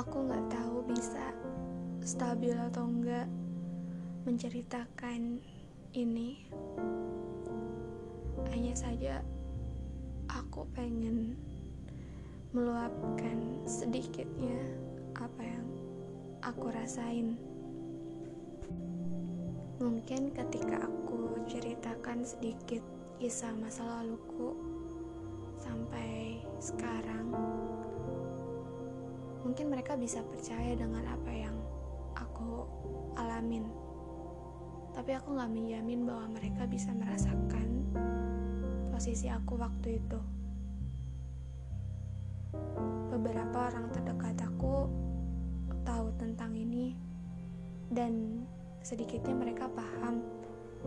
[0.00, 1.28] Aku nggak tahu bisa
[2.00, 3.28] stabil atau enggak
[4.24, 5.44] menceritakan
[5.92, 6.40] ini.
[8.48, 9.20] Hanya saja
[10.24, 11.36] aku pengen
[12.56, 14.56] meluapkan sedikitnya
[15.20, 15.68] apa yang
[16.48, 17.36] aku rasain.
[19.84, 22.80] Mungkin ketika aku ceritakan sedikit
[23.20, 24.56] kisah masa laluku
[25.60, 27.36] sampai sekarang,
[29.44, 31.56] mungkin mereka bisa percaya dengan apa yang
[32.16, 32.64] aku
[33.16, 33.64] alamin.
[34.90, 37.68] Tapi aku gak menjamin bahwa mereka bisa merasakan
[38.90, 40.20] posisi aku waktu itu.
[43.08, 44.90] Beberapa orang terdekat aku
[45.86, 46.94] tahu tentang ini
[47.90, 48.44] dan
[48.84, 50.20] sedikitnya mereka paham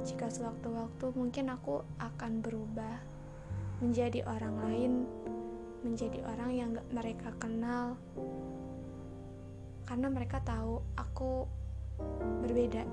[0.01, 2.97] jika sewaktu-waktu mungkin aku akan berubah
[3.77, 4.91] menjadi orang lain,
[5.83, 7.99] menjadi orang yang gak mereka kenal,
[9.83, 11.43] karena mereka tahu aku
[12.41, 12.87] berbeda.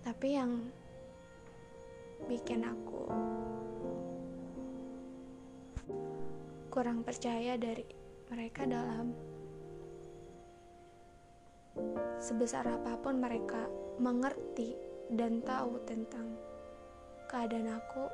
[0.00, 0.64] Tapi yang
[2.26, 3.00] bikin aku
[6.72, 7.84] kurang percaya dari
[8.32, 9.12] mereka dalam
[12.20, 13.66] sebesar apa pun mereka
[13.98, 14.76] mengerti
[15.10, 16.38] dan tahu tentang
[17.26, 18.06] keadaan aku,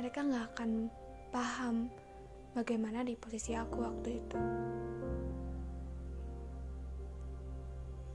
[0.00, 0.70] mereka nggak akan
[1.30, 1.86] paham
[2.58, 4.38] bagaimana di posisi aku waktu itu.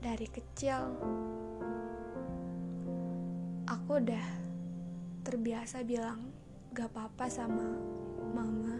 [0.04, 0.80] Dari kecil,
[3.66, 4.26] aku udah
[5.26, 6.30] terbiasa bilang
[6.70, 7.66] gak apa-apa sama
[8.30, 8.78] mama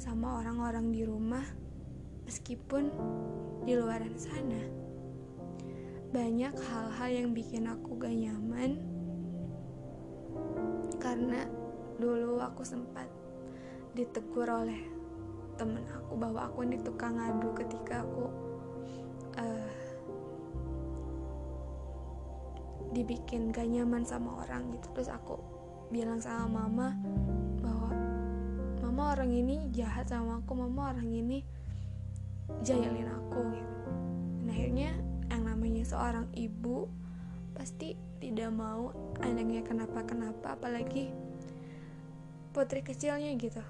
[0.00, 1.44] sama orang-orang di rumah
[2.24, 2.88] meskipun
[3.68, 4.58] di luar sana
[6.10, 8.80] banyak hal-hal yang bikin aku gak nyaman
[10.98, 11.46] karena
[12.00, 13.06] dulu aku sempat
[13.92, 14.80] ditegur oleh
[15.60, 18.32] temen aku bahwa aku ini tukang ngadu ketika aku
[19.36, 19.72] uh,
[22.96, 24.88] dibikin gak nyaman sama orang gitu.
[24.96, 25.36] Terus aku
[25.92, 26.96] bilang sama mama
[27.60, 27.92] bahwa
[28.80, 31.44] mama orang ini jahat sama aku mama orang ini
[32.64, 33.76] jahilin aku gitu.
[34.40, 34.90] Dan akhirnya
[35.28, 36.88] yang namanya seorang ibu
[37.54, 38.90] pasti tidak mau
[39.20, 41.12] anaknya kenapa-kenapa apalagi
[42.50, 43.62] putri kecilnya gitu.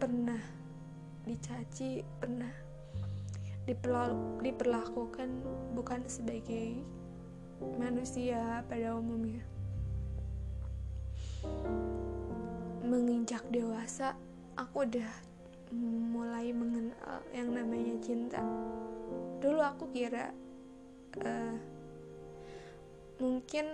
[0.00, 0.40] Pernah
[1.28, 2.48] dicaci pernah
[4.40, 5.28] diperlakukan
[5.76, 6.80] bukan sebagai
[7.76, 9.44] manusia pada umumnya.
[12.80, 14.16] Menginjak dewasa
[14.56, 15.12] aku udah
[15.76, 18.40] mulai mengenal yang namanya cinta.
[19.44, 20.32] Dulu aku kira
[21.20, 21.56] uh,
[23.20, 23.68] mungkin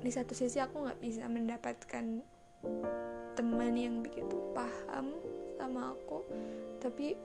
[0.00, 2.24] di satu sisi aku nggak bisa mendapatkan
[3.36, 5.16] teman yang begitu paham
[5.56, 6.24] sama aku
[6.80, 7.16] tapi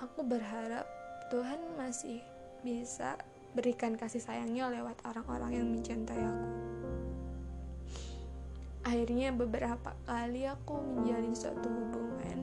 [0.00, 0.88] aku berharap
[1.30, 2.24] Tuhan masih
[2.64, 3.14] bisa
[3.54, 6.48] berikan kasih sayangnya lewat orang-orang yang mencintai aku.
[8.86, 12.38] Akhirnya beberapa kali aku menjalin suatu hubungan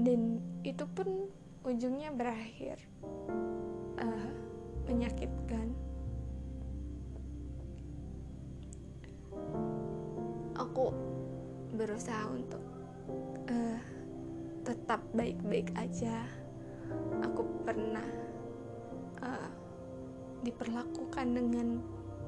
[0.00, 1.28] dan itu pun
[1.62, 2.80] ujungnya berakhir
[4.00, 4.30] uh,
[4.88, 5.70] menyakitkan
[10.74, 10.90] aku
[11.78, 12.58] berusaha untuk
[13.46, 13.78] uh,
[14.66, 16.26] tetap baik-baik aja.
[17.22, 18.02] Aku pernah
[19.22, 19.46] uh,
[20.42, 21.78] diperlakukan dengan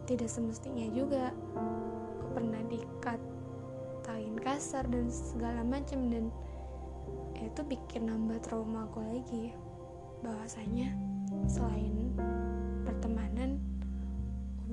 [0.06, 1.34] tidak semestinya juga.
[2.14, 6.30] Aku pernah dikatain kasar dan segala macam dan
[7.42, 9.58] itu bikin nambah trauma aku lagi
[10.22, 10.94] bahwasanya
[11.50, 12.14] selain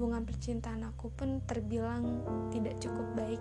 [0.04, 2.04] hubungan percintaan aku pun terbilang
[2.52, 3.40] tidak cukup baik.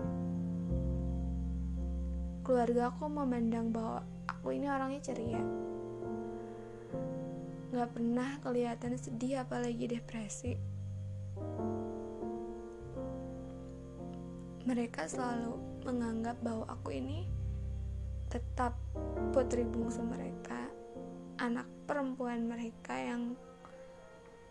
[2.46, 5.42] Keluarga aku memandang bahwa aku ini orangnya ceria.
[7.74, 10.54] Gak pernah kelihatan sedih apalagi depresi.
[14.62, 17.26] Mereka selalu menganggap bahwa aku ini
[18.30, 18.78] tetap
[19.34, 20.70] putri bungsu mereka
[21.42, 23.34] anak perempuan mereka yang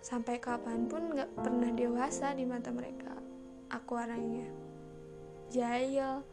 [0.01, 3.13] sampai kapan pun gak pernah dewasa di mata mereka.
[3.71, 4.50] Aku orangnya
[5.51, 6.24] jahil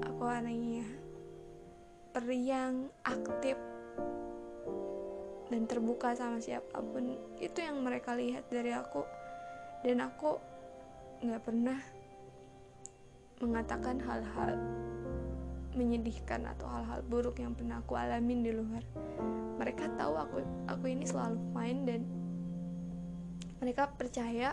[0.00, 0.88] aku orangnya
[2.16, 3.60] periang aktif
[5.52, 7.14] dan terbuka sama siapa pun.
[7.38, 9.04] Itu yang mereka lihat dari aku.
[9.84, 10.40] Dan aku
[11.22, 11.78] nggak pernah
[13.38, 14.56] mengatakan hal-hal
[15.76, 18.82] menyedihkan atau hal-hal buruk yang pernah aku alamin di luar.
[19.60, 20.36] Mereka tahu aku
[20.66, 22.00] aku ini selalu main dan
[23.56, 24.52] mereka percaya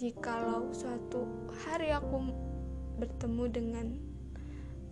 [0.00, 2.32] jikalau suatu hari aku
[2.96, 3.86] bertemu dengan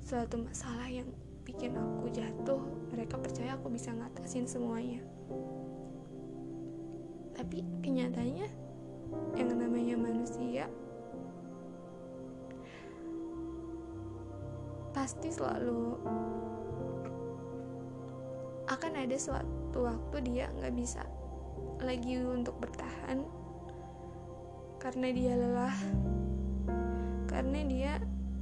[0.04, 1.08] suatu masalah yang
[1.48, 2.60] bikin aku jatuh
[2.92, 5.00] mereka percaya aku bisa ngatasin semuanya.
[7.32, 8.48] Tapi kenyataannya
[9.34, 10.68] yang namanya manusia
[14.92, 15.96] pasti selalu
[18.68, 21.02] akan ada suatu waktu dia nggak bisa
[21.80, 23.24] lagi untuk bertahan
[24.80, 25.76] karena dia lelah
[27.28, 27.92] karena dia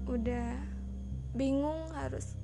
[0.08, 0.56] udah
[1.36, 2.34] bingung harus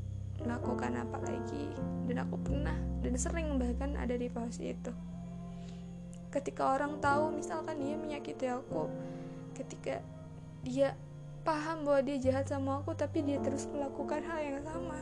[0.43, 1.73] melakukan apa lagi.
[2.05, 4.93] Dan aku pernah dan sering bahkan ada di posisi itu.
[6.29, 8.91] Ketika orang tahu misalkan dia menyakiti aku
[9.55, 10.03] ketika
[10.67, 10.99] dia
[11.47, 14.99] paham bahwa dia jahat sama aku tapi dia terus melakukan hal yang sama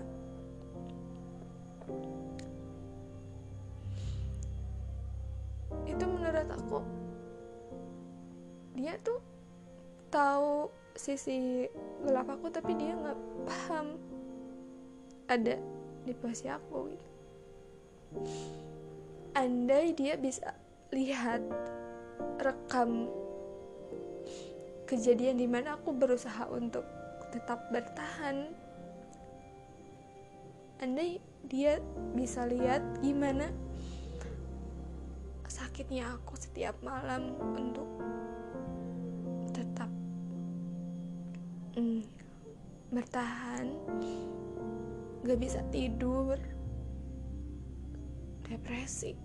[6.72, 6.80] aku
[8.72, 9.20] dia tuh
[10.08, 11.68] tahu sisi
[12.00, 14.00] gelap aku tapi dia nggak paham
[15.28, 15.60] ada
[16.08, 17.08] di posisi aku gitu.
[19.36, 20.56] Andai dia bisa
[20.92, 21.44] lihat
[22.40, 23.08] rekam
[24.88, 26.84] kejadian di mana aku berusaha untuk
[27.32, 28.52] tetap bertahan
[30.84, 31.16] andai
[31.48, 31.80] dia
[32.12, 33.48] bisa lihat gimana
[35.72, 37.88] sakitnya aku setiap malam untuk
[39.56, 39.88] tetap
[41.80, 42.04] mm,
[42.92, 43.72] bertahan
[45.24, 46.36] gak bisa tidur
[48.44, 49.16] depresi.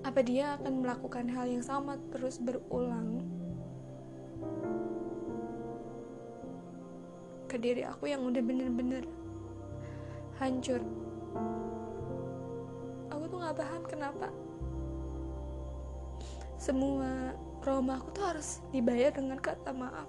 [0.00, 3.28] Apa dia akan melakukan hal yang sama terus berulang
[7.44, 9.04] ke diri aku yang udah bener-bener
[10.40, 10.80] hancur
[13.34, 14.28] aku tuh gak paham kenapa.
[16.54, 20.06] Semua trauma aku tuh harus dibayar dengan kata maaf.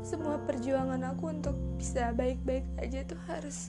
[0.00, 3.68] Semua perjuangan aku untuk bisa baik-baik aja tuh harus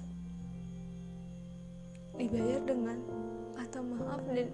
[2.16, 3.04] dibayar dengan
[3.60, 4.48] kata maaf dan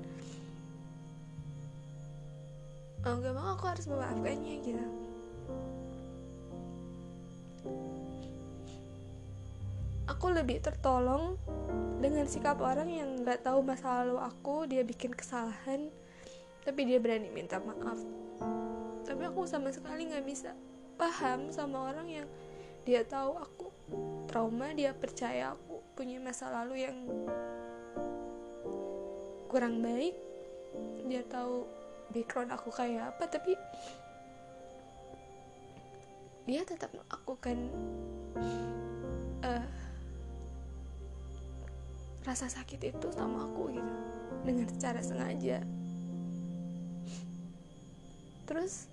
[3.06, 4.82] mau gak mau aku harus memaafkannya gitu
[10.08, 11.36] aku lebih tertolong
[12.04, 15.88] dengan sikap orang yang nggak tahu masa lalu aku dia bikin kesalahan
[16.64, 18.00] tapi dia berani minta maaf.
[19.04, 20.56] Tapi aku sama sekali nggak bisa
[20.96, 22.28] paham sama orang yang
[22.88, 23.68] dia tahu aku.
[24.32, 26.98] Trauma dia percaya aku punya masa lalu yang
[29.52, 30.16] kurang baik.
[31.08, 31.68] Dia tahu
[32.16, 33.60] background aku kayak apa tapi
[36.44, 37.58] dia tetap melakukan
[39.44, 39.68] uh,
[42.24, 43.94] rasa sakit itu sama aku gitu
[44.44, 45.64] dengan secara sengaja.
[48.44, 48.92] Terus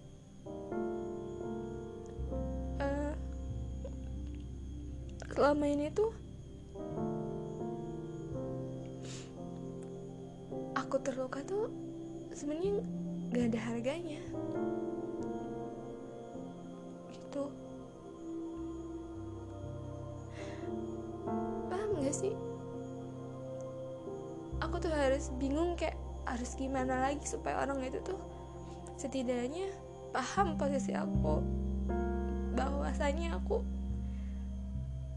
[5.41, 6.13] selama ini tuh
[10.77, 11.73] aku terluka tuh
[12.37, 12.85] sebenarnya
[13.33, 14.21] gak ada harganya
[25.21, 28.17] harus bingung kayak harus gimana lagi supaya orang itu tuh
[28.97, 29.69] setidaknya
[30.17, 31.45] paham posisi aku
[32.57, 33.61] bahwasanya aku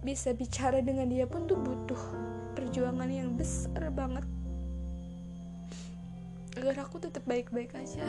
[0.03, 2.03] bisa bicara dengan dia pun tuh butuh
[2.51, 4.27] perjuangan yang besar banget.
[6.59, 8.03] Agar aku tetap baik-baik aja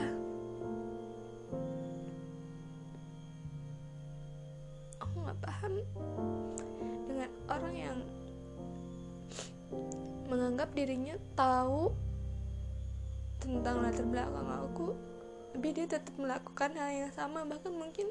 [15.74, 18.06] dia tetap melakukan hal yang sama bahkan mungkin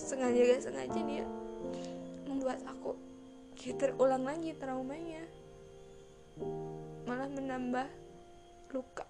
[0.00, 1.24] sengaja gak sengaja dia
[2.24, 2.96] membuat aku
[3.56, 5.24] kayak terulang lagi traumanya.
[7.08, 7.88] Malah menambah
[8.76, 9.08] luka.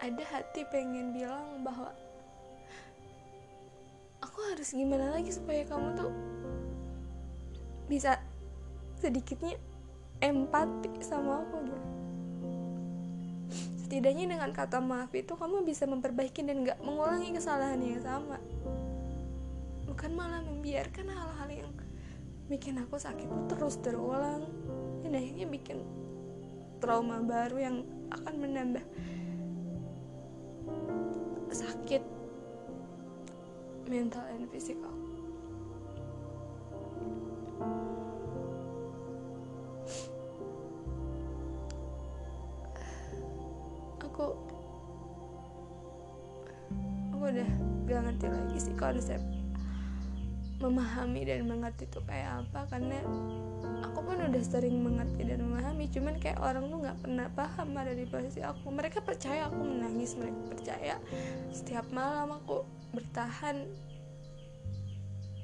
[0.00, 1.92] Ada hati pengen bilang bahwa
[4.24, 6.12] aku harus gimana lagi supaya kamu tuh
[7.92, 8.16] bisa
[8.98, 9.60] sedikitnya
[10.18, 11.78] empati sama aku gitu
[13.88, 18.36] setidaknya dengan kata maaf itu kamu bisa memperbaiki dan gak mengulangi kesalahan yang sama.
[19.88, 21.72] Bukan malah membiarkan hal-hal yang
[22.52, 24.44] bikin aku sakit terus terulang.
[25.00, 25.80] Dan akhirnya bikin
[26.84, 27.76] trauma baru yang
[28.12, 28.84] akan menambah
[31.48, 32.04] sakit
[33.88, 35.08] mental dan fisikal aku
[47.14, 47.50] aku udah
[47.86, 49.22] gak ngerti lagi sih konsep
[50.58, 52.98] memahami dan mengerti itu kayak apa karena
[53.86, 57.94] aku pun udah sering mengerti dan memahami cuman kayak orang tuh nggak pernah paham ada
[57.94, 58.66] di posisi aku.
[58.66, 60.94] Mereka percaya aku menangis mereka percaya
[61.54, 63.70] setiap malam aku bertahan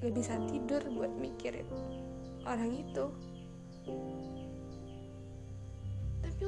[0.02, 1.64] gak bisa tidur buat mikirin
[2.44, 3.08] orang itu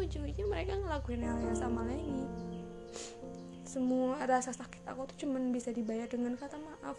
[0.07, 2.23] ujung-ujungnya mereka ngelakuin hal yang sama lagi.
[3.67, 6.95] Semua rasa sakit aku tuh cuman bisa dibayar dengan kata maaf.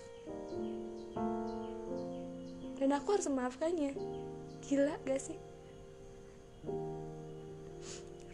[2.78, 3.96] Dan aku harus memaafkannya.
[4.68, 5.40] Gila gak sih?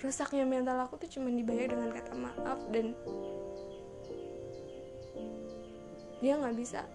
[0.01, 2.91] Rusaknya mental aku tuh cuma dibayar dengan kata maaf dan
[6.19, 6.87] dia nggak bisa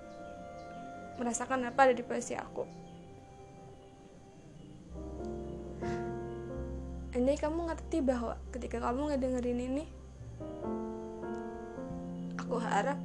[1.21, 2.88] merasakan apa ada di posisi aku
[7.17, 9.85] andai kamu ngerti bahwa ketika kamu ngedengerin ini
[12.37, 13.01] aku harap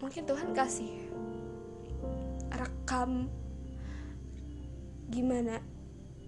[0.00, 1.12] mungkin Tuhan kasih
[2.56, 3.28] rekam
[5.12, 5.60] gimana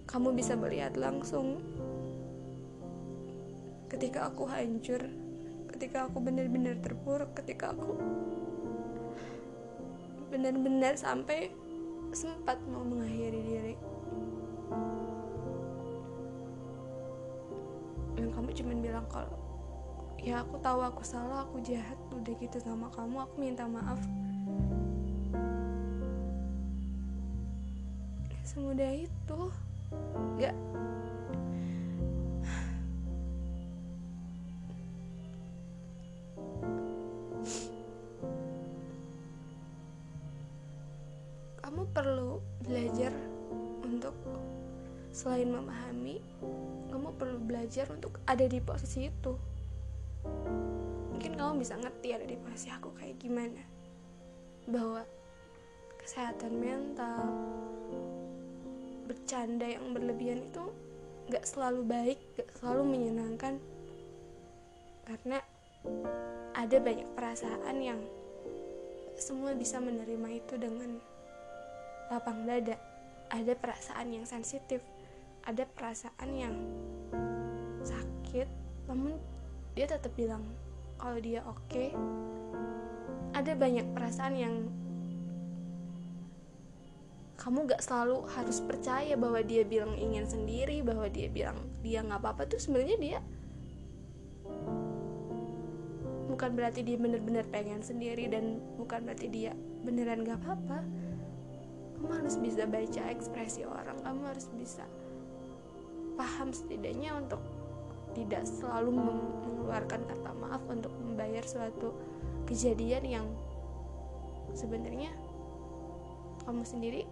[0.05, 1.57] kamu bisa melihat langsung
[3.89, 5.01] ketika aku hancur
[5.73, 7.97] ketika aku benar-benar terpuruk ketika aku
[10.29, 11.49] benar-benar sampai
[12.13, 13.75] sempat mau mengakhiri diri
[18.13, 19.35] dan kamu cuma bilang kalau
[20.23, 23.99] ya aku tahu aku salah aku jahat udah gitu sama kamu aku minta maaf.
[28.47, 29.41] Semudah itu.
[30.39, 30.55] Gak
[41.73, 43.09] kamu perlu belajar
[43.93, 44.17] untuk
[45.13, 46.17] selain memahami
[46.89, 49.33] kamu perlu belajar untuk ada di posisi itu.
[51.13, 53.61] Mungkin kamu bisa ngerti ada di posisi aku kayak gimana.
[54.65, 55.05] Bahwa
[56.01, 57.21] kesehatan mental
[59.05, 60.63] bercanda yang berlebihan itu
[61.29, 63.61] gak selalu baik gak selalu menyenangkan.
[65.05, 65.37] Karena
[66.57, 68.01] ada banyak perasaan yang
[69.13, 70.97] semua bisa menerima itu dengan
[72.09, 72.92] lapang dada
[73.33, 74.85] ada perasaan yang sensitif
[75.43, 76.55] ada perasaan yang
[77.81, 78.45] sakit
[78.85, 79.17] namun
[79.73, 80.45] dia tetap bilang
[81.01, 81.89] kalau dia oke okay.
[83.33, 84.55] ada banyak perasaan yang
[87.41, 92.23] kamu gak selalu harus percaya bahwa dia bilang ingin sendiri bahwa dia bilang dia nggak
[92.23, 93.19] apa-apa tuh sebenarnya dia
[96.29, 99.51] bukan berarti dia bener-bener pengen sendiri dan bukan berarti dia
[99.83, 100.81] beneran gak apa-apa
[102.03, 104.83] kamu harus bisa baca ekspresi orang kamu harus bisa
[106.19, 107.39] paham setidaknya untuk
[108.11, 111.95] tidak selalu mengeluarkan kata maaf untuk membayar suatu
[112.43, 113.25] kejadian yang
[114.51, 115.15] sebenarnya
[116.43, 117.07] kamu sendiri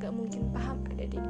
[0.00, 1.20] gak mungkin paham ada di